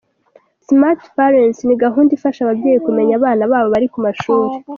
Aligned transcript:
Smart 0.67 0.99
Parents 1.15 1.59
ni 1.65 1.75
gahunda 1.83 2.11
ifasha 2.17 2.39
ababyeyi 2.43 2.79
kumenya 2.85 3.13
abana 3.19 3.43
babo 3.51 3.67
bari 3.73 3.87
ku 3.93 3.99
mashuri. 4.05 4.53